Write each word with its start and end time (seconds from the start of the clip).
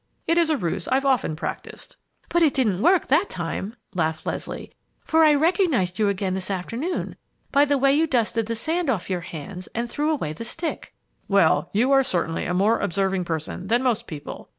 It 0.25 0.39
is 0.39 0.49
a 0.49 0.57
ruse 0.57 0.87
I've 0.87 1.05
often 1.05 1.35
practised." 1.35 1.95
"But 2.29 2.41
it 2.41 2.55
didn't 2.55 2.81
work 2.81 3.05
that 3.05 3.29
time," 3.29 3.75
laughed 3.93 4.25
Leslie, 4.25 4.71
"for 5.03 5.23
I 5.23 5.35
recognized 5.35 5.99
you 5.99 6.09
again 6.09 6.33
this 6.33 6.49
afternoon 6.49 7.15
by 7.51 7.65
the 7.65 7.77
way 7.77 7.93
you 7.93 8.07
dusted 8.07 8.47
the 8.47 8.55
sand 8.55 8.89
off 8.89 9.11
your 9.11 9.21
hands 9.21 9.67
and 9.75 9.87
threw 9.87 10.09
away 10.09 10.33
the 10.33 10.43
stick!" 10.43 10.95
"Well, 11.27 11.69
you 11.71 11.91
are 11.91 12.01
certainly 12.01 12.45
a 12.45 12.53
more 12.55 12.79
observing 12.79 13.25
person 13.25 13.67
than 13.67 13.83
most 13.83 14.07
people!" 14.07 14.49